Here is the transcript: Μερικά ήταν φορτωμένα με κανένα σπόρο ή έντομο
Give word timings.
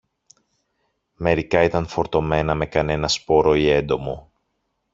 Μερικά 1.15 1.63
ήταν 1.63 1.87
φορτωμένα 1.87 2.55
με 2.55 2.65
κανένα 2.65 3.07
σπόρο 3.07 3.55
ή 3.55 3.69
έντομο 3.69 4.31